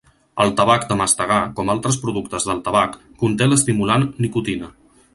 El 0.45 0.53
tabac 0.59 0.85
de 0.91 0.97
mastegar, 1.01 1.37
com 1.59 1.69
altres 1.75 2.01
productes 2.05 2.49
del 2.51 2.65
tabac, 2.71 2.99
conté 3.23 3.53
l'estimulant 3.53 4.11
nicotina. 4.27 4.77